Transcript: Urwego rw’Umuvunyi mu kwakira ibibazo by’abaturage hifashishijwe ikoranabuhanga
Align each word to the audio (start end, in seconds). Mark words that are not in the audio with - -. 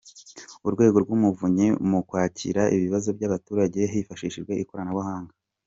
Urwego 0.67 0.97
rw’Umuvunyi 1.03 1.67
mu 1.89 1.99
kwakira 2.07 2.61
ibibazo 2.75 3.09
by’abaturage 3.17 3.79
hifashishijwe 3.93 4.53
ikoranabuhanga 4.63 5.33